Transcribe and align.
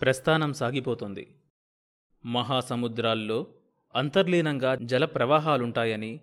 ప్రస్థానం 0.00 0.52
సాగిపోతుంది. 0.52 1.34
మహాసముద్రాల్లో 2.26 3.46
అంతర్లీనంగా 3.94 4.74
జల 4.74 5.04
ప్రవాహాలుంటాయని 5.04 6.20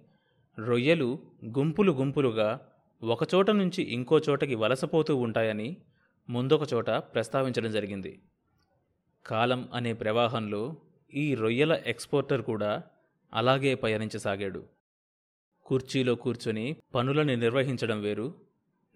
రొయ్యలు 0.65 1.19
గుంపులు 1.45 1.91
గుంపులుగా 1.91 2.59
ఒకచోట 3.03 3.51
నుంచి 3.51 3.83
ఇంకో 3.83 4.19
చోటకి 4.19 4.55
వలసపోతూ 4.55 5.15
ఉంటాయని 5.15 5.77
ముందొక 6.29 6.73
చోట 6.73 6.89
ప్రస్తావించడం 6.89 7.71
జరిగింది. 7.71 8.21
కాలం 9.25 9.69
అనే 9.73 9.93
ప్రవాహంలో 9.93 10.75
ఈ 11.13 11.35
రొయ్యల 11.35 11.81
ఎక్స్పోర్టర్ 11.85 12.41
కూడా 12.41 12.83
అలాగే 13.33 13.75
పయనించసాగాడు. 13.75 14.63
కుర్చీలో 15.65 16.15
కూర్చొని 16.15 16.75
పనులను 16.95 17.35
నిర్వహించడం 17.35 18.01
వేరు 18.01 18.33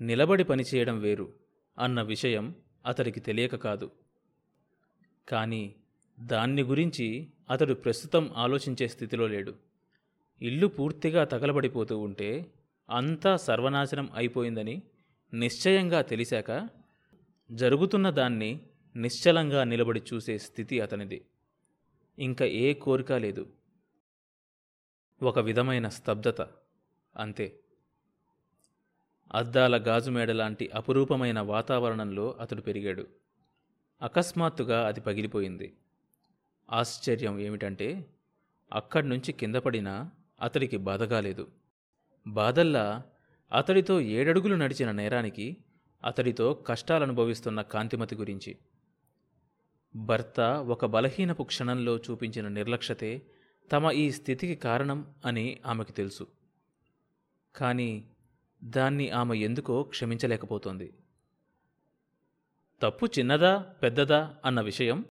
నిలబడి 0.02 0.44
పనిచేయడం 0.44 1.00
వేరు 1.00 1.34
అన్న 1.80 2.02
విషయం 2.02 2.56
అతడికి 2.86 3.20
తెలియక 3.20 3.56
కాదు. 3.56 3.92
కానీ 5.32 5.76
దాన్ని 6.20 6.64
గురించి 6.64 7.28
అతడు 7.50 7.74
ప్రస్తుతం 7.74 8.34
ఆలోచించే 8.36 8.88
స్థితిలో 8.88 9.28
లేడు. 9.28 9.56
ఇల్లు 10.42 10.68
పూర్తిగా 10.68 11.24
తగలబడిపోతూ 11.24 12.00
ఉంటే 12.00 12.54
అంతా 12.90 13.36
సర్వనాశనం 13.36 14.10
అయిపోయిందని 14.16 14.82
నిశ్చయంగా 15.34 16.02
తెలిసాక 16.02 16.70
జరుగుతున్న 17.52 18.10
దాన్ని 18.10 18.60
నిశ్చలంగా 18.96 19.64
నిలబడి 19.64 20.02
చూసే 20.14 20.38
స్థితి 20.38 20.82
అతనిది. 20.82 21.26
ఇంకా 22.20 22.46
ఏ 22.46 22.74
కోరిక 22.74 23.14
లేదు. 23.14 23.48
ఒక 25.24 25.40
విధమైన 25.40 25.88
స్తబ్దత. 25.88 26.42
అంతే. 27.18 27.60
అద్దాల 29.34 29.84
గాజుమేడ 29.88 30.32
లాంటి 30.32 30.70
అపురూపమైన 30.76 31.40
వాతావరణంలో 31.40 32.36
అతడు 32.40 32.62
పెరిగాడు. 32.62 33.08
అకస్మాత్తుగా 34.02 34.88
అది 34.88 35.02
పగిలిపోయింది. 35.02 35.74
ఆశ్చర్యం 36.72 37.40
ఏమిటంటే 37.40 38.06
అక్కడి 38.74 39.10
నుంచి 39.10 39.34
కింద 39.34 39.56
పడినా 39.56 40.12
అతడికి 40.42 40.78
బాధగాలేదు 40.78 41.48
బాధల్లా 42.28 43.04
అతడితో 43.52 44.02
ఏడడుగులు 44.02 44.56
నడిచిన 44.56 44.92
నేరానికి 44.92 45.58
అతడితో 46.06 46.54
కష్టాలనుభవిస్తున్న 46.54 47.62
కాంతిమతి 47.62 48.16
గురించి. 48.16 48.58
భర్త 49.96 50.40
ఒక 50.42 50.86
బలహీనపు 50.86 51.44
క్షణంలో 51.44 51.98
చూపించిన 51.98 52.48
నిర్లక్ష్యతే 52.48 53.22
తమ 53.72 53.92
ఈ 53.92 54.12
స్థితికి 54.12 54.56
కారణం 54.56 55.16
అని 55.26 55.60
ఆమెకు 55.66 55.92
తెలుసు. 55.92 56.28
కానీ 57.56 58.10
దాన్ని 58.64 59.10
ఆమె 59.10 59.38
ఎందుకో 59.38 59.84
క్షమించలేకపోతోంది. 59.84 60.94
తప్పు 62.82 63.06
చిన్నదా 63.06 63.58
పెద్దదా 63.58 64.36
అన్న 64.46 64.62
విషయం 64.62 65.06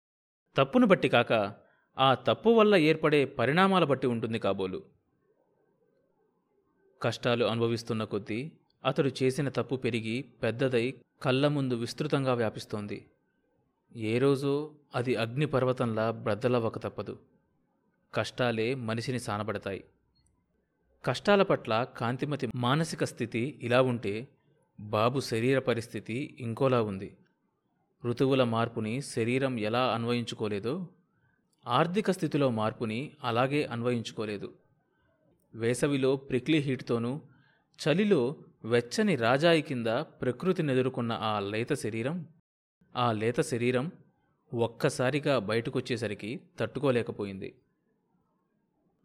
తప్పును 0.55 0.87
బట్టి 0.87 1.09
కాక 1.09 1.53
ఆ 1.97 2.13
తప్పు 2.13 2.49
వల్ల 2.49 2.75
ఏర్పడే 2.75 3.25
పరిణామాల 3.25 3.83
బట్టి 3.83 4.07
ఉంటుంది 4.07 4.39
కాబోలు. 4.39 4.83
కష్టాలు 7.01 7.45
అనుభవిస్తున్న 7.45 8.03
కొద్దీ 8.03 8.51
అతడు 8.85 9.11
చేసిన 9.23 9.49
తప్పు 9.49 9.75
పెరిగి 9.75 10.21
పెద్దదై 10.21 10.93
కళ్ళ 11.21 11.47
ముందు 11.47 11.73
విస్తృతంగా 11.73 12.33
వ్యాపిస్తోంది. 12.33 13.05
ఏ 13.95 14.17
రోజో 14.17 14.71
అది 14.95 15.15
అగ్నిపర్వతంలా 15.15 16.11
బ్రద్దలవ్వక 16.11 16.83
తప్పదు. 16.83 17.19
కష్టాలే 18.13 18.75
మనిషిని 18.75 19.19
సానబడతాయి. 19.19 19.83
కష్టాల 21.05 21.43
పట్ల 21.43 21.87
కాంతిమతి 21.97 22.47
మానసిక 22.55 23.03
స్థితి 23.03 23.59
ఇలా 23.63 23.81
ఉంటే 23.81 24.27
బాబు 24.79 25.19
శరీర 25.19 25.59
పరిస్థితి 25.59 26.37
ఇంకోలా 26.39 26.81
ఉంది. 26.81 27.17
ఋతువుల 28.05 28.43
మార్పుని 28.43 29.01
శరీరం 29.01 29.59
ఎలా 29.59 29.93
అన్వయించుకోలేదో 29.93 30.87
ఆర్థిక 31.67 32.11
స్థితిలో 32.11 32.49
మార్పుని 32.49 33.11
అలాగే 33.23 33.63
అన్వయించుకోలేదు. 33.63 34.53
వేసవిలో 35.55 36.15
ప్రిక్లీ 36.15 36.57
హీట్తోనూ 36.57 37.21
చలిలో 37.79 38.35
వెచ్చని 38.65 39.15
రాజాయి 39.15 39.61
కింద 39.61 39.87
ప్రకృతిని 39.87 40.73
ఎదుర్కొన్న 40.73 41.11
ఆ 41.11 41.39
లేత 41.39 41.73
శరీరం 41.73 42.27
ఆ 42.95 43.11
లేత 43.11 43.41
శరీరం 43.41 43.91
ఒక్కసారిగా 44.53 45.39
బయటకొచ్చేసరికి 45.39 46.39
తట్టుకోలేకపోయింది. 46.59 47.55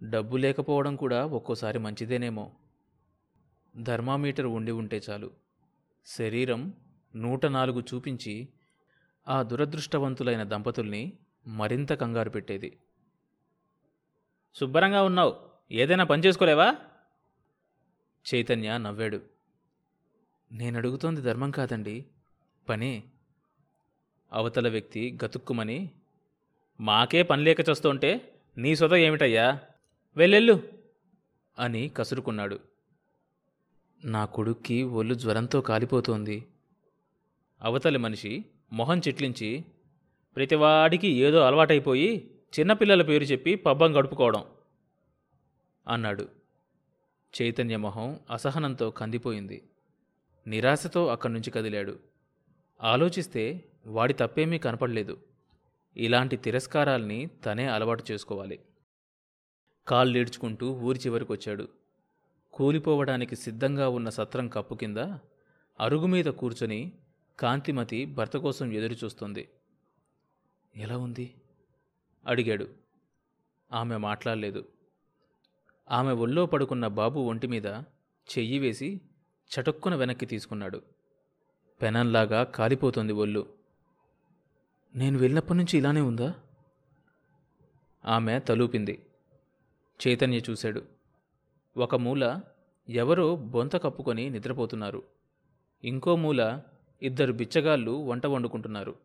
డబ్బు 0.03 0.37
లేకపోవడం 0.37 0.97
కూడా 0.97 1.27
ఒక్కోసారి 1.27 1.79
మంచిదేనేమో. 1.79 2.53
ధర్మామీటర్ 3.77 4.47
ఉండి 4.47 4.73
ఉంటే 4.73 5.01
చాలు. 5.11 5.31
శరీరం 6.06 6.75
నూట 7.17 7.47
నాలుగు 7.47 7.81
చూపించి 7.81 8.49
ఆ 9.28 9.42
దురదృష్టవంతులైన 9.42 10.42
దంపతుల్ని 10.42 11.12
మరింత 11.47 11.92
కంగారు 11.92 12.31
పెట్టేది. 12.31 12.78
శుభ్రంగా 14.54 15.03
ఉన్నావు. 15.03 15.37
ఏదైనా 15.72 16.04
పని 16.04 16.22
చేసుకోలేవా? 16.22 16.76
చైతన్య 18.34 18.78
నవ్వాడు. 18.78 19.20
నేను 20.53 20.76
అడుగుతోంది 20.76 21.20
ధర్మం 21.20 21.50
కాదండి. 21.50 22.04
పని. 22.69 23.04
అవతల 24.32 24.69
వ్యక్తి 24.69 25.19
గతుక్కుమని 25.25 25.91
మాకే 26.81 27.22
పని 27.22 27.43
లేక 27.43 27.60
చస్తుంటే 27.60 28.38
నీ 28.56 28.76
సొత 28.76 28.93
ఏమిటయ్యా? 28.93 29.60
వెళ్ళెళ్ళు. 30.16 30.69
అని 31.58 31.88
కసురుకున్నాడు. 31.88 32.60
నా 34.04 34.25
కొడుక్కి 34.25 34.82
ఒళ్ళు 34.82 35.14
జ్వరంతో 35.14 35.60
కాలిపోతోంది. 35.60 36.47
అవతలి 37.62 37.98
మనిషి 37.98 38.44
మొహం 38.72 38.99
చిట్లించి 38.99 39.65
ప్రతివాడికి 40.37 41.09
ఏదో 41.09 41.41
అలవాటైపోయి 41.41 42.31
చిన్నపిల్లల 42.59 43.03
పేరు 43.03 43.25
చెప్పి 43.25 43.54
పబ్బం 43.54 43.99
గడుపుకోవడం 43.99 44.44
అన్నాడు. 45.88 46.28
చైతన్య 47.43 47.76
మొహం 47.76 48.21
అసహనంతో 48.31 48.91
కందిపోయింది. 48.91 49.69
నిరాశతో 50.47 51.06
అక్కడి 51.06 51.32
నుంచి 51.32 51.50
కదిలాడు. 51.50 51.99
ఆలోచిస్తే 52.82 53.65
వాడి 53.87 54.12
తప్పేమీ 54.12 54.59
కనపడలేదు. 54.59 55.16
ఇలాంటి 55.97 56.37
తిరస్కారాల్ని 56.37 57.26
తనే 57.26 57.66
అలవాటు 57.66 58.05
చేసుకోవాలి. 58.10 58.59
కాళ్ళీడ్చుకుంటూ 59.88 60.72
ఊరి 60.72 60.99
చివరికి 60.99 61.32
వచ్చాడు 61.32 61.69
కూలిపోవడానికి 62.53 63.37
సిద్ధంగా 63.37 63.88
ఉన్న 63.88 64.09
సత్రం 64.09 64.49
కప్పు 64.49 64.75
కింద 64.75 64.97
అరుగు 65.81 66.06
మీద 66.06 66.25
కూర్చొని 66.25 66.93
కాంతిమతి 67.39 68.05
భర్త 68.05 68.37
కోసం 68.37 68.73
ఎదురుచూస్తుంది. 68.73 69.49
ఎలా 70.77 70.99
ఉంది? 70.99 71.35
అడిగాడు. 72.27 72.69
ఆమె 73.73 73.97
మాట్లాడలేదు. 73.97 74.69
ఆమె 75.91 76.13
ఒళ్ళో 76.13 76.47
పడుకున్న 76.47 76.87
బాబు 76.87 77.21
ఒంటి 77.21 77.47
మీద 77.47 77.67
చెయ్యి 78.39 78.59
వేసి 78.59 79.01
చటుక్కున 79.51 79.95
వెనక్కి 79.95 80.27
తీసుకున్నాడు. 80.27 80.83
పెనంలాగా 81.83 82.45
కాలిపోతుంది 82.45 83.13
ఒళ్ళు. 83.13 83.55
నేను 84.95 85.19
వెళ్ళినప్పటి 85.19 85.59
నుంచి 85.59 85.79
ఇలానే 85.79 86.01
ఉందా? 86.01 86.35
ఆమె 88.05 88.39
తలూపింది. 88.39 89.07
చైతన్య 90.07 90.41
చూశాడు. 90.51 90.83
ఒక 91.77 91.95
మూల 91.95 92.41
ఎవరో 92.89 93.37
బొంత 93.37 93.77
కప్పుకొని 93.77 94.31
నిద్రపోతున్నారు. 94.31 95.03
ఇంకో 95.85 96.17
మూల 96.17 96.61
ఇద్దరు 97.03 97.33
బిచ్చగాళ్ళు 97.33 97.91
వంట 97.91 98.27
వండుకుంటున్నారు. 98.27 98.97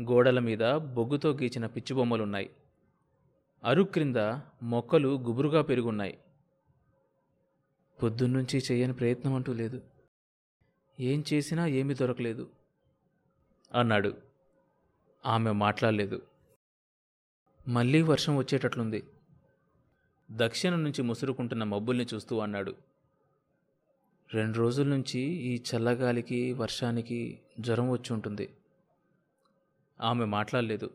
గోడల 0.00 0.38
మీద 0.38 0.74
బొగ్గుతో 0.74 1.32
గీచిన 1.32 1.66
పిచ్చిబొమ్మలున్నాయి. 1.66 2.50
అరుగు 3.64 3.86
క్రింద 3.86 4.16
మొక్కలు 4.62 5.08
గుబురుగా 5.08 5.62
పెరుగున్నాయి. 5.62 6.18
పొద్దున్నుంచి 8.02 8.62
చేయని 8.72 8.92
ప్రయత్నం 8.92 9.34
అంటూ 9.34 9.52
లేదు. 9.52 9.82
ఏం 11.00 11.24
చేసినా 11.32 11.66
ఏమీ 11.66 11.94
దొరకలేదు 11.94 12.50
అన్నాడు. 13.74 14.16
ఆమె 15.26 15.50
మాట్లాడలేదు. 15.50 16.22
మళ్ళీ 17.68 18.02
వర్షం 18.02 18.36
వచ్చేటట్లుంది. 18.36 19.02
దక్షిణం 20.30 20.84
నుంచి 20.84 21.02
ముసురుకుంటున్న 21.02 21.64
మబ్బుల్ని 21.64 22.06
చూస్తూ 22.14 22.38
అన్నాడు. 22.38 22.93
రెండు 24.32 24.58
రోజుల 24.58 24.88
నుంచి 24.88 25.20
ఈ 25.20 25.62
చల్లగాలికి 25.62 26.52
వర్షానికి 26.52 27.40
జ్వరం 27.60 27.90
వచ్చి 27.90 28.12
ఉంటుంది. 28.12 28.48
ఆమె 30.00 30.24
మాట్లాడలేదు. 30.24 30.90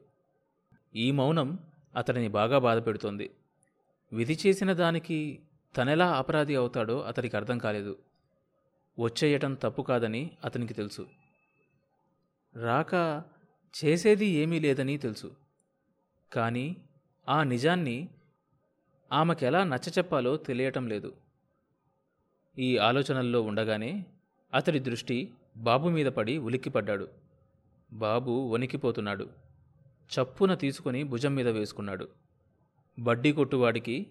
ఈ 0.96 1.12
మౌనం 1.12 1.60
అతడిని 1.96 2.28
బాగా 2.28 2.60
బాధపెడుతోంది 2.60 3.30
విధి 4.14 4.40
చేసిన 4.48 4.74
దానికి 4.74 5.40
తనెలా 5.78 6.12
అపరాధి 6.12 6.56
అవుతాడో 6.56 7.02
అతడికి 7.02 7.38
అర్థం 7.38 7.58
కాలేదు. 7.58 7.98
వచ్చేయటం 9.00 9.54
తప్పు 9.54 9.82
కాదని 9.82 10.32
అతనికి 10.46 10.74
తెలుసు. 10.74 11.08
రాక 12.56 13.24
చేసేది 13.86 14.26
ఏమీ 14.26 14.60
లేదని 14.60 14.98
తెలుసు. 14.98 15.36
కానీ 16.34 16.78
ఆ 17.30 17.44
నిజాన్ని 17.44 18.10
ఆమెకెలా 19.12 19.64
నచ్చచెప్పాలో 19.64 20.38
తెలియటం 20.38 20.88
లేదు. 20.88 21.14
ఈ 22.60 22.78
ఆలోచనల్లో 22.78 23.42
ఉండగానే 23.42 24.06
అతడి 24.54 24.80
దృష్టి 24.80 25.32
బాబు 25.58 25.90
మీద 25.90 26.06
పడి 26.06 26.38
ఉలిక్కిపడ్డాడు. 26.38 27.08
బాబు 27.94 28.32
వణికిపోతున్నాడు. 28.32 29.30
చప్పున 30.12 30.54
తీసుకుని 30.54 31.04
భుజం 31.04 31.36
మీద 31.36 31.48
వేసుకున్నాడు. 31.48 32.08
బడ్డీ 33.00 33.32
కొట్టువాడికి 33.32 34.08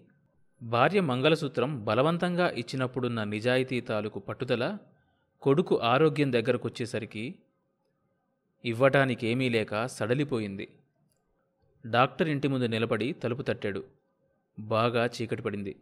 భార్య 0.63 1.01
మంగళసూత్రం 1.01 1.85
బలవంతంగా 1.85 2.49
ఇచ్చినప్పుడున్న 2.49 3.23
నిజాయితీ 3.23 3.81
తాలూకు 3.81 4.19
పట్టుదల 4.19 4.77
కొడుకు 5.41 5.81
ఆరోగ్యం 5.81 6.33
దగ్గరకొచ్చేసరికి 6.33 7.35
ఇవ్వటానికేమీ 8.65 9.49
లేక 9.49 9.85
సడలిపోయింది. 9.85 10.67
డాక్టర్ 11.85 12.29
ఇంటి 12.29 12.47
ముందు 12.47 12.65
నిలబడి 12.65 13.13
తలుపు 13.13 13.41
తట్టాడు. 13.41 13.83
బాగా 14.59 15.05
చీకటి 15.05 15.41
పడింది. 15.41 15.75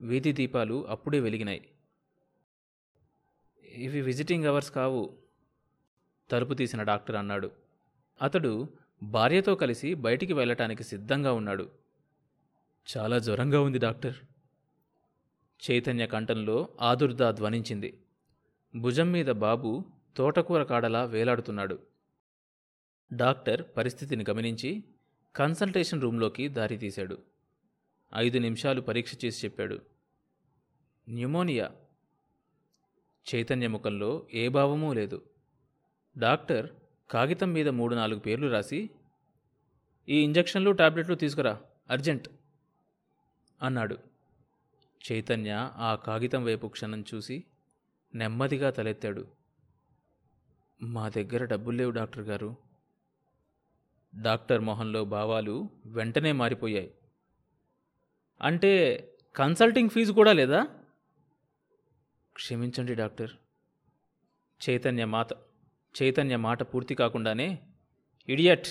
వీధి 0.00 0.32
దీపాలు 0.32 0.86
అప్పుడే 0.88 1.20
వెలిగినాయి. 1.20 1.66
ఇవి 3.78 4.00
విజిటింగ్ 4.00 4.44
అవర్స్ 4.44 4.72
కావు 4.72 5.18
తలుపు 6.30 6.54
తీసిన 6.54 6.82
డాక్టర్ 6.82 7.16
అన్నాడు. 7.16 7.50
అతడు 8.22 8.68
భార్యతో 9.02 9.54
కలిసి 9.54 9.94
బయటికి 9.94 10.32
వెళ్ళటానికి 10.32 10.84
సిద్ధంగా 10.84 11.32
ఉన్నాడు. 11.32 11.70
చాలా 12.96 13.18
జ్వరంగా 13.18 13.60
ఉంది 13.60 13.78
డాక్టర్. 13.78 14.14
చైతన్య 15.70 16.06
కంఠంలో 16.06 16.68
ఆదుర్దా 16.80 17.30
ధ్వనించింది. 17.30 18.00
భుజం 18.76 19.12
మీద 19.12 19.26
బాబు 19.26 19.84
తోటకూర 20.16 20.62
కాడలా 20.62 21.04
వేలాడుతున్నాడు. 21.04 21.78
డాక్టర్ 23.12 23.62
పరిస్థితిని 23.76 24.24
గమనించి 24.30 24.84
కన్సల్టేషన్ 25.36 26.02
రూంలోకి 26.02 26.48
దారి 26.48 26.76
తీశాడు. 26.76 27.18
ఐదు 28.16 28.38
నిమిషాలు 28.38 28.80
పరీక్ష 28.80 29.24
చేసి 29.24 29.46
చెప్పాడు. 29.46 29.78
న్యూమోనియా 31.08 31.70
చైతన్య 33.34 33.68
ముఖంలో 33.68 34.26
ఏ 34.34 34.48
భావమూ 34.48 34.92
లేదు. 34.92 35.22
డాక్టర్ 36.18 36.70
కాగితం 37.10 37.52
మీద 37.52 37.68
మూడు 37.68 37.94
నాలుగు 37.94 38.20
పేర్లు 38.20 38.48
రాసి 38.50 38.90
ఈ 40.08 40.20
ఇంజక్షన్లు 40.20 40.70
టాబ్లెట్లు 40.70 41.14
తీసుకురా 41.14 41.60
అర్జెంట్ 41.90 42.28
అన్నాడు. 43.62 43.98
చైతన్య 45.12 45.70
ఆ 45.76 45.94
కాగితం 45.94 46.44
వైపు 46.44 46.66
క్షణం 46.66 47.04
చూసి 47.14 47.44
నెమ్మదిగా 48.14 48.70
తలెత్తాడు. 48.70 49.26
మా 50.82 51.08
దగ్గర 51.08 51.44
డబ్బులు 51.44 51.76
లేవు 51.76 51.90
డాక్టర్ 51.90 52.22
గారు. 52.22 52.56
డాక్టర్ 54.22 54.60
మొహంలో 54.60 55.04
భావాలు 55.04 55.70
వెంటనే 55.86 56.32
మారిపోయాయి. 56.32 56.94
అంటే 58.42 59.04
కన్సల్టింగ్ 59.36 59.90
ఫీజు 59.90 60.12
కూడా 60.12 60.32
లేదా? 60.32 60.66
క్షమించండి 62.38 62.94
డాక్టర్. 62.94 63.30
చైతన్య 64.68 65.04
మాత 65.04 65.32
చైతన్య 66.02 66.36
మాట 66.36 66.62
పూర్తి 66.62 66.94
కాకుండానే 66.94 67.58
ఇడియట్ 68.28 68.66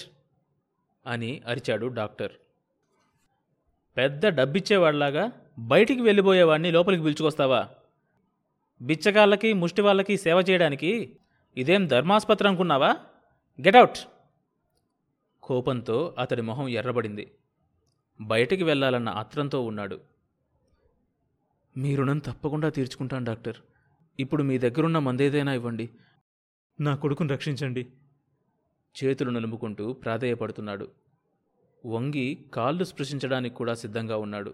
అని 1.06 1.42
అరిచాడు 1.48 1.88
డాక్టర్. 1.88 2.32
పెద్ద 3.98 4.28
డబ్బిచ్చేవాళ్ళాగా 4.28 5.32
బయటికి 5.60 6.02
వెళ్ళిపోయేవాడిని 6.02 6.72
లోపలికి 6.72 7.04
పిలుచుకొస్తావా? 7.04 7.70
బిచ్చగాళ్ళకి 8.82 9.54
ముష్టి 9.54 9.82
వాళ్ళకి 9.82 10.18
సేవ 10.18 10.44
చేయడానికి 10.50 11.18
ఇదేం 11.58 11.88
ధర్మాస్పత్రి 11.88 12.48
అనుకున్నావా? 12.48 12.98
గెటౌట్ 13.62 13.98
కోపంతో 15.44 16.16
అతడి 16.20 16.42
మొహం 16.42 16.68
ఎర్రబడింది. 16.68 17.32
బయటికి 18.22 18.64
వెళ్ళాలన్న 18.64 19.10
ఆత్రంతో 19.10 19.62
ఉన్నాడు. 19.62 20.02
మీ 21.78 21.96
రుణం 21.96 22.18
తప్పకుండా 22.18 22.70
తీర్చుకుంటాను 22.70 23.26
డాక్టర్. 23.26 23.56
ఇప్పుడు 24.20 24.44
మీ 24.44 24.58
దగ్గరున్న 24.58 25.00
మందేదైనా 25.00 25.54
ఇవ్వండి. 25.54 25.90
నా 26.82 26.96
కొడుకును 26.96 27.30
రక్షించండి. 27.30 27.88
చేతులు 29.04 29.30
నిలుముకుంటూ 29.30 29.94
ప్రాధేయపడుతున్నాడు. 29.94 30.92
వంగి 31.86 32.46
కాళ్ళు 32.54 32.84
స్పృశించడానికి 32.84 33.56
కూడా 33.56 33.74
సిద్ధంగా 33.74 34.18
ఉన్నాడు. 34.18 34.54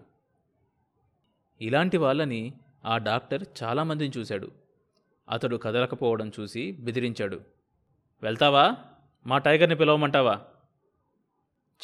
ఇలాంటి 1.60 1.96
వాళ్ళని 1.96 2.52
ఆ 2.84 2.98
డాక్టర్ 2.98 3.44
చాలామందిని 3.62 4.18
చూశాడు. 4.18 4.50
అతడు 5.30 5.56
కదలకపోవడం 5.56 6.32
చూసి 6.40 6.72
బెదిరించాడు. 6.72 7.40
వెళ్తావా? 8.22 8.76
మా 9.26 9.38
టైగర్ని 9.38 9.76
పిలవమంటావా? 9.76 10.40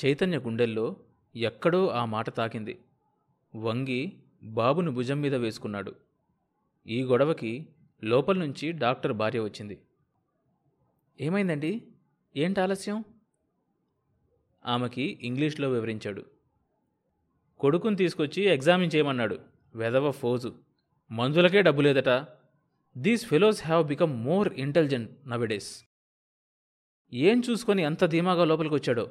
చైతన్య 0.05 0.39
గుండెల్లో 0.39 0.97
ఎక్కడో 1.37 1.89
ఆ 1.89 2.05
మాట 2.05 2.37
తాకింది. 2.37 2.81
వంగి 3.55 4.13
బాబును 4.43 4.91
భుజం 4.91 5.21
మీద 5.21 5.35
వేసుకున్నాడు. 5.35 5.95
ఈ 6.87 7.03
గొడవకి 7.03 7.69
లోపల 8.05 8.39
నుంచి 8.39 8.73
డాక్టర్ 8.73 9.13
భార్య 9.13 9.41
వచ్చింది. 9.41 9.81
ఏమైందండి? 11.21 11.83
ఏంటి 12.37 12.61
ఆలస్యం? 12.61 13.05
ఆమెకి 14.67 15.19
ఇంగ్లీష్లో 15.23 15.71
వివరించాడు. 15.71 16.27
కొడుకుని 17.61 17.97
తీసుకొచ్చి 17.97 18.43
ఎగ్జామిన్ 18.43 18.91
చేయమన్నాడు. 18.97 19.39
వెదవ 19.75 20.11
ఫోజు. 20.11 20.59
మందులకే 21.11 21.63
డబ్బు 21.63 21.83
లేదట. 21.83 22.27
These 22.99 23.27
fellows 23.27 23.65
have 23.65 23.87
become 23.87 24.25
more 24.25 24.55
intelligent 24.55 25.29
nowadays 25.29 25.85
ఏం 27.13 27.43
చూసుకొని 27.51 27.85
అంత 27.85 28.05
ధీమాగా 28.05 28.45
లోపలికి 28.45 28.75
వచ్చాడో 28.75 29.11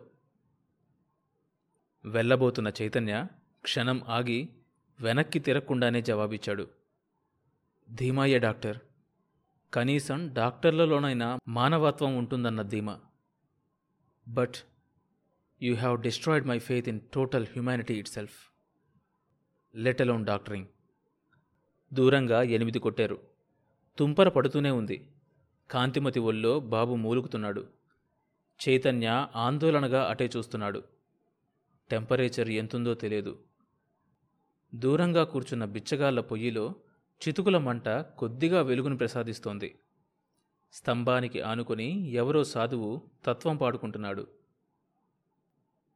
వెళ్ళబోతున్న 2.06 2.72
చైతన్య 2.82 3.28
క్షణం 3.62 4.02
ఆగి 4.10 4.50
వెనక్కి 5.02 5.40
తిరగకుండానే 5.40 6.02
జవాబిచ్చాడు. 6.02 6.68
ధీమాయ్య 7.94 8.40
డాక్టర్ 8.40 8.78
కనీసం 9.74 10.34
డాక్టర్లలోనైనా 10.34 11.40
మానవత్వం 11.48 12.18
ఉంటుందన్న 12.18 12.62
ధీమా. 12.62 13.00
But 14.28 14.56
you 15.62 15.76
have 15.76 16.02
destroyed 16.02 16.48
my 16.48 16.60
faith 16.60 16.90
in 16.90 17.00
total 17.14 17.44
humanity 17.44 18.00
itself 18.08 18.52
let 19.76 20.02
alone 20.02 20.26
doctoring. 20.26 20.68
దూరంగా 21.94 22.42
ఎనిమిది 22.42 22.80
కొట్టారు. 22.80 23.22
తుంపర 23.98 24.30
పడుతూనే 24.30 24.72
ఉంది. 24.72 25.12
కాంతిమతి 25.72 26.20
ఒళ్ళో 26.20 26.60
బాబు 26.60 26.96
మూలుగుతున్నాడు. 26.96 27.68
చైతన్య 28.70 29.28
ఆందోళనగా 29.36 30.10
అటే 30.10 30.30
చూస్తున్నాడు. 30.38 30.84
టెంపరేచర్ 31.92 32.50
ఎంతుందో 32.50 32.94
తెలియదు. 32.94 33.40
దూరంగా 34.76 35.24
కూర్చున్న 35.24 35.66
బిచ్చగాళ్ళ 35.66 36.20
పొయ్యిలో 36.20 36.76
చితుకుల 37.28 37.58
మంట 37.58 37.90
కొద్దిగా 37.90 38.62
వెలుగును 38.62 38.98
ప్రసాదిస్తోంది. 38.98 39.80
స్తంభానికి 40.72 41.42
ఆనుకొని 41.42 42.12
ఎవరో 42.12 42.44
సాధువు 42.44 43.02
తత్వం 43.26 43.58
పాడుకుంటున్నాడు. 43.58 44.28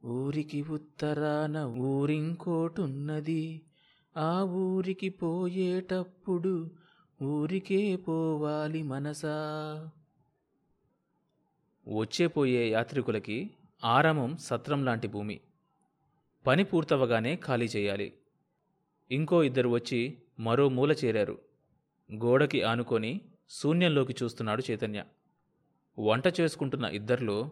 ఊరికి 0.05 0.61
ఉత్తరాన 0.61 1.57
ఊరింకోటున్నది. 1.57 3.61
ఆ 4.17 4.43
ఊరికి 4.43 5.09
పోయేటప్పుడు 5.09 6.71
ఊరికే 7.23 7.95
పోవాలి 7.95 8.83
మనసా. 8.83 9.89
వచ్చేపోయే 11.87 12.69
యాత్రికులకి 12.69 13.51
ఆరామం 13.83 14.37
సత్రం 14.37 14.85
లాంటి 14.85 15.07
భూమి. 15.07 15.39
పని 16.47 16.63
పూర్తవగానే 16.63 17.35
ఖాళీ 17.35 17.65
చేయాలి. 17.65 18.13
ఇంకో 19.11 19.43
ఇద్దరు 19.43 19.69
వచ్చి 19.69 20.21
మరో 20.39 20.69
మూల 20.69 20.91
చేరారు. 20.91 21.41
గోడకి 22.13 22.63
ఆనుకొని 22.63 23.21
శూన్యంలోకి 23.49 24.15
చూస్తున్నాడు 24.23 24.63
చైతన్య. 24.71 25.05
వంట 25.99 26.23
చేసుకుంటున్న 26.41 26.85
ఇద్దరిలో 26.85 27.51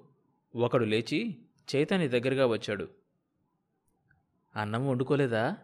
ఒకడు 0.55 0.85
లేచి 0.85 1.37
చైతన్య 1.75 2.07
దగ్గరగా 2.07 2.45
వచ్చాడు. 2.45 2.87
అన్నం 4.55 4.87
వండుకోలేదా? 4.87 5.57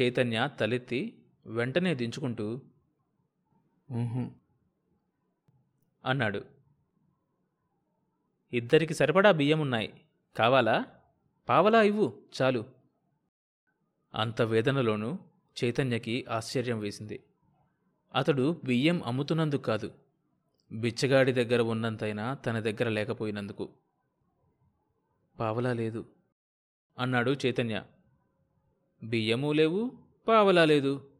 చైతన్య 0.00 0.50
తలెత్తి 0.60 1.22
వెంటనే 1.46 1.94
దించుకుంటూ 1.94 2.60
అన్నాడు. 6.04 6.44
ఇద్దరికి 8.52 8.94
సరిపడా 8.94 9.30
బియ్యం 9.32 9.60
ఉన్నాయి 9.60 9.92
కావాలా? 10.36 10.84
పావలా 11.48 11.82
ఇవ్వు 11.82 12.22
చాలు. 12.42 12.79
అంత 14.14 14.42
వేదనలోనూ 14.42 15.18
చైతన్యకి 15.64 16.24
ఆశ్చర్యం 16.30 16.78
వేసింది. 16.78 17.22
అతడు 18.14 18.60
బియ్యం 18.64 19.02
అమ్ముతున్నందుకు 19.02 19.62
కాదు 19.62 19.94
బిచ్చగాడి 20.72 21.32
దగ్గర 21.32 21.60
ఉన్నంతైనా 21.60 22.34
తన 22.34 22.60
దగ్గర 22.60 22.88
లేకపోయినందుకు. 22.88 23.68
పావలా 25.40 25.72
లేదు 25.72 26.06
అన్నాడు 26.98 27.36
చైతన్య. 27.46 27.82
బియ్యము 29.02 29.52
లేవు 29.52 29.92
పావలా 30.28 30.64
లేదు. 30.64 31.10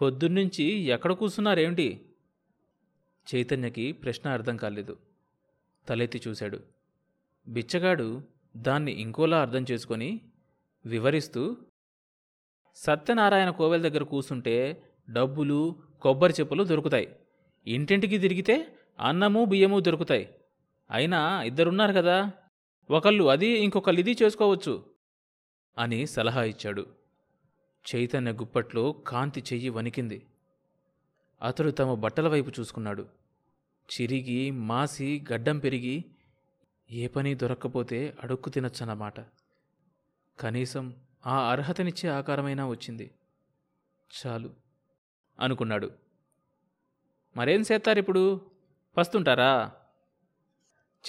పొద్దున్నుంచి 0.00 0.64
ఎక్కడ 0.64 1.12
కూర్చున్నారేమిటి? 1.12 2.06
చైతన్యకి 3.34 3.92
ప్రశ్న 3.92 4.30
అర్థం 4.30 4.56
కాలేదు. 4.56 4.98
తలెత్తి 5.88 6.22
చూశాడు. 6.28 6.60
బిచ్చగాడు 7.48 8.22
దాన్ని 8.56 8.92
ఇంకోలా 8.92 9.40
అర్థం 9.40 9.64
చేసుకొని 9.70 10.20
వివరిస్తూ 10.86 11.56
సత్యనారాయణ 12.74 13.50
కోవెల 13.50 13.88
దగ్గర 13.88 14.02
కూసుంటే 14.02 14.82
డబ్బులు 15.10 15.76
కొబ్బరి 16.02 16.34
చెప్పులు 16.40 16.64
దొరుకుతాయి. 16.64 17.16
ఇంటింటికి 17.66 18.18
తిరిగితే 18.18 18.76
అన్నము 19.00 19.44
బియ్యము 19.44 19.80
దొరుకుతాయి. 19.80 20.34
అయినా 20.90 21.42
ఇద్దరున్నారు 21.42 21.92
కదా. 21.92 22.32
ఒకళ్ళు 22.90 23.24
అది 23.24 23.46
ఇంకొకళ్ళు 23.46 24.00
ఇది 24.00 24.16
చేసుకోవచ్చు 24.22 24.84
అని 25.78 26.06
సలహా 26.06 26.42
ఇచ్చాడు. 26.42 26.86
చైతన్య 27.94 28.32
గుప్పట్లో 28.32 28.92
కాంతి 28.92 29.44
చెయ్యి 29.52 29.68
వణికింది. 29.68 30.26
అతడు 31.42 31.70
తమ 31.70 31.94
బట్టల 31.94 32.28
వైపు 32.28 32.60
చూసుకున్నాడు. 32.60 33.06
చిరిగి 33.90 34.50
మాసి 34.50 35.24
గడ్డం 35.32 35.58
పెరిగి 35.58 36.04
ఏ 36.90 37.06
పని 37.06 37.34
దొరక్కపోతే 37.34 38.14
అడుక్కు 38.22 38.50
తినొచ్చన్నమాట. 38.50 39.14
కనీసం 40.40 40.94
ఆ 41.26 41.50
అర్హతనిచ్చే 41.50 42.10
ఆకారమైనా 42.10 42.68
వచ్చింది. 42.68 43.10
చాలు 44.26 44.54
అనుకున్నాడు. 45.40 45.90
మరేం 47.36 47.64
చేస్తారిప్పుడు 47.72 48.50
పస్తుంటారా 48.96 49.72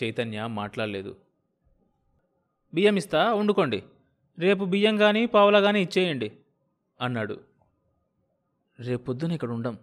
చైతన్య 0.04 0.46
మాట్లాడలేదు. 0.46 1.18
బియ్యం 2.74 2.96
ఇస్తా 2.96 3.34
వండుకోండి. 3.34 3.84
రేపు 4.40 4.66
బియ్యం 4.66 4.98
కానీ 4.98 5.26
పావులా 5.26 5.60
కానీ 5.60 5.82
ఇచ్చేయండి 5.82 6.32
అన్నాడు. 7.02 7.44
రేపొద్దున 8.80 9.32
ఇక్కడ 9.32 9.52
ఉండం. 9.52 9.80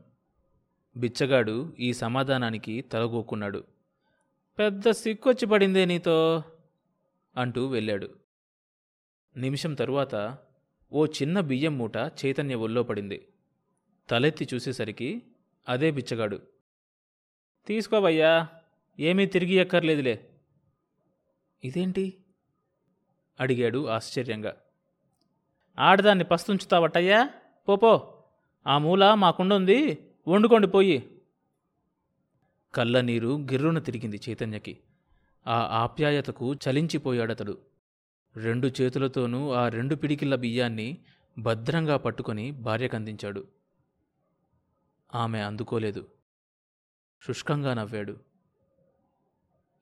బిచ్చగాడు 0.97 1.73
ఈ 1.79 1.93
సమాధానానికి 1.93 2.81
తలగొక్కున్నాడు. 2.81 3.65
పెద్ద 4.59 4.91
సిక్కొచ్చి 4.91 5.47
పడిందే 5.47 5.85
నీతో? 5.85 6.43
అంటూ 7.37 7.67
వెళ్ళాడు. 7.67 8.28
నిమిషం 9.37 9.75
తరువాత 9.75 10.39
ఓ 10.93 11.07
చిన్న 11.07 11.41
బియ్యం 11.41 11.79
మూట 11.79 11.97
చైతన్య 11.97 12.55
ఒల్లో 12.55 12.83
పడింది. 12.83 13.29
తలెత్తి 14.11 14.49
చూసేసరికి 14.55 15.23
అదే 15.69 15.91
బిచ్చగాడు. 15.91 16.43
తీసుకోవయ్యా 17.67 18.49
ఏమీ 19.01 19.27
తిరిగి 19.27 19.53
ఎక్కర్లేదులే. 19.53 20.29
ఇదేంటి? 21.65 22.15
అడిగాడు 23.41 23.87
ఆశ్చర్యంగా. 23.87 24.57
ఆడదాన్ని 25.79 26.25
పస్తుంచుతావటయ్యా 26.25 27.31
పోపో 27.69 28.23
ఆ 28.67 28.79
మూల 28.79 29.15
మాకుండుంది 29.15 30.09
వండుకోండి 30.29 30.67
పోయి. 30.67 31.21
కళ్ళనీరు 32.75 33.39
గిర్రున 33.41 33.79
తిరిగింది 33.79 34.21
చైతన్యకి. 34.29 34.79
ఆ 35.47 35.55
ఆప్యాయతకు 35.55 36.55
చలించిపోయాడతడు. 36.55 37.59
రెండు 38.45 38.71
చేతులతోనూ 38.81 39.51
ఆ 39.51 39.69
రెండు 39.69 39.95
పిడికిళ్ళ 39.95 40.35
బియ్యాన్ని 40.35 40.99
భద్రంగా 41.39 41.97
పట్టుకొని 41.97 42.51
భార్యకందించాడు 42.51 43.49
ఆమె 45.15 45.41
అందుకోలేదు. 45.41 46.07
శుష్కంగా 47.27 47.75
నవ్వాడు. 47.75 48.21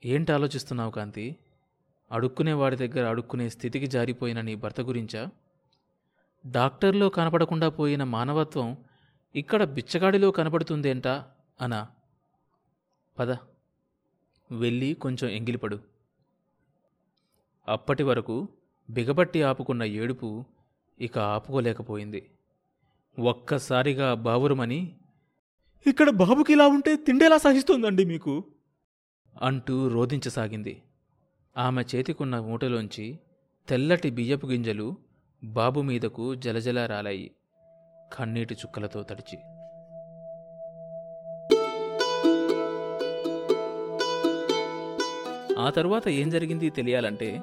ఏంటి 0.05 0.33
ఆలోచిస్తున్నావు 0.33 0.91
కాంతి? 0.91 1.37
అడుక్కునేవాడి 2.13 2.77
దగ్గర 2.77 3.09
అడుక్కునే 3.09 3.49
స్థితికి 3.49 3.87
జారిపోయిన 3.87 4.41
నీ 4.41 4.55
భర్త 4.55 4.81
గురించా? 4.81 5.29
డాక్టర్లో 6.47 7.09
కనపడకుండా 7.09 7.69
పోయిన 7.69 8.05
మానవత్వం 8.05 8.77
ఇక్కడ 9.35 9.65
బిచ్చగాడిలో 9.65 10.31
కనపడుతుందేంటా? 10.31 11.31
అనా. 11.61 11.89
పద. 13.19 13.31
వెళ్ళి 14.53 14.95
కొంచెం 14.95 15.31
ఎంగిలిపడు. 15.31 15.96
అప్పటి 17.69 18.03
వరకు 18.03 18.49
బిగబట్టి 18.91 19.43
ఆపుకున్న 19.43 19.83
ఏడుపు 19.83 20.45
ఇక 21.01 21.19
ఆపుకోలేకపోయింది. 21.19 22.31
ఒక్కసారిగా 23.19 24.15
బావురమని 24.15 24.97
ఇక్కడ 25.87 26.11
బాబుకి 26.11 26.53
ఇలా 26.53 26.67
ఉంటే 26.67 26.97
తిండేలా 26.97 27.37
సహిస్తోందండి 27.37 28.05
మీకు? 28.05 28.45
అంటూ 29.43 29.89
రోధించసాగింది. 29.89 30.83
ఆమె 31.57 31.85
చేతికున్న 31.95 32.41
మూటలోంచి 32.41 33.19
తెల్లటి 33.69 34.11
బియ్యపు 34.11 34.47
గింజలు 34.47 34.97
బాబు 35.45 35.81
మీదకు 35.81 36.35
జలజల 36.35 36.87
రాలాయి. 36.87 37.31
కన్నీటి 38.13 38.55
చుక్కలతో 38.55 39.03
తడిచి. 39.03 39.39
ఆ 45.59 45.71
తరువాత 45.71 46.09
ఏం 46.09 46.31
జరిగింది 46.31 46.71
తెలియాలంటే 46.71 47.43